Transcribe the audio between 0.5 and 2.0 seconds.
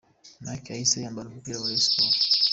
yahise yambara umupira wa Rayons.